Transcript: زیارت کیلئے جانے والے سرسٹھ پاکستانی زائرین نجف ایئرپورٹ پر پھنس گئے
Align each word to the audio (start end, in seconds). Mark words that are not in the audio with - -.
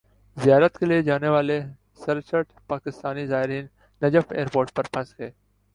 زیارت 0.37 0.77
کیلئے 0.77 1.01
جانے 1.01 1.29
والے 1.29 1.59
سرسٹھ 2.05 2.53
پاکستانی 2.67 3.25
زائرین 3.27 3.65
نجف 4.01 4.31
ایئرپورٹ 4.31 4.73
پر 4.75 4.83
پھنس 4.93 5.17
گئے 5.19 5.31